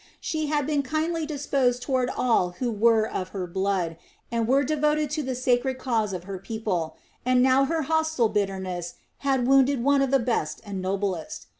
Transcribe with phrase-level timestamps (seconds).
[0.19, 3.97] She had been kindly disposed toward all who were of her blood,
[4.31, 8.95] and were devoted to the sacred cause of her people, and now her hostile bitterness
[9.19, 11.45] had wounded one of the best and noblest.